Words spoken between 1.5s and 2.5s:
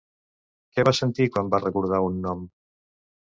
va recordar un nom?